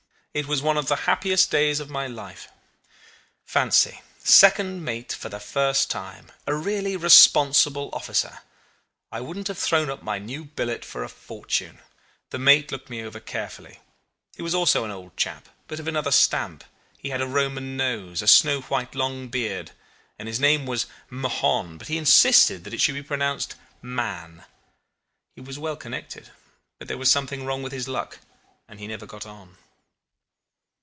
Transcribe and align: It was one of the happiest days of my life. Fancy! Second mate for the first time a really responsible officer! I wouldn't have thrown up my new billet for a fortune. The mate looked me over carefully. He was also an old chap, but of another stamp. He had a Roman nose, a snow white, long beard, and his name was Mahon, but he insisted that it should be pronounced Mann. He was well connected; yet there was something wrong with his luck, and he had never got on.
It 0.33 0.47
was 0.47 0.61
one 0.61 0.77
of 0.77 0.87
the 0.87 0.95
happiest 1.07 1.51
days 1.51 1.81
of 1.81 1.89
my 1.89 2.07
life. 2.07 2.47
Fancy! 3.43 3.99
Second 4.19 4.81
mate 4.81 5.11
for 5.11 5.27
the 5.27 5.41
first 5.41 5.91
time 5.91 6.31
a 6.47 6.55
really 6.55 6.95
responsible 6.95 7.89
officer! 7.91 8.39
I 9.11 9.19
wouldn't 9.19 9.49
have 9.49 9.57
thrown 9.57 9.89
up 9.89 10.03
my 10.03 10.19
new 10.19 10.45
billet 10.45 10.85
for 10.85 11.03
a 11.03 11.09
fortune. 11.09 11.79
The 12.29 12.39
mate 12.39 12.71
looked 12.71 12.89
me 12.89 13.03
over 13.03 13.19
carefully. 13.19 13.81
He 14.37 14.41
was 14.41 14.55
also 14.55 14.85
an 14.85 14.89
old 14.91 15.17
chap, 15.17 15.49
but 15.67 15.81
of 15.81 15.87
another 15.89 16.11
stamp. 16.13 16.63
He 16.97 17.09
had 17.09 17.19
a 17.19 17.27
Roman 17.27 17.75
nose, 17.75 18.21
a 18.21 18.27
snow 18.29 18.61
white, 18.61 18.95
long 18.95 19.27
beard, 19.27 19.71
and 20.17 20.29
his 20.29 20.39
name 20.39 20.65
was 20.65 20.85
Mahon, 21.09 21.77
but 21.77 21.89
he 21.89 21.97
insisted 21.97 22.63
that 22.63 22.73
it 22.73 22.79
should 22.79 22.95
be 22.95 23.03
pronounced 23.03 23.55
Mann. 23.81 24.45
He 25.35 25.41
was 25.41 25.59
well 25.59 25.75
connected; 25.75 26.29
yet 26.79 26.87
there 26.87 26.97
was 26.97 27.11
something 27.11 27.43
wrong 27.45 27.61
with 27.61 27.73
his 27.73 27.89
luck, 27.89 28.19
and 28.69 28.79
he 28.79 28.85
had 28.85 28.91
never 28.91 29.05
got 29.05 29.25
on. 29.25 29.57